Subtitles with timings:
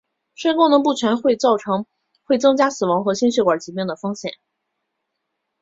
[0.33, 4.33] 肾功能不全会增加死亡和心血管疾病的风险。